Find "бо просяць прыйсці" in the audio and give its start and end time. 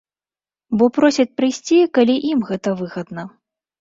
0.77-1.77